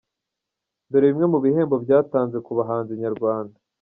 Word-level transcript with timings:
Dore 0.91 1.07
bimwe 1.09 1.25
mu 1.33 1.39
bihembo 1.43 1.75
byatanze 1.83 2.37
kubahanzi 2.47 2.91
Nyarwanda:. 3.03 3.55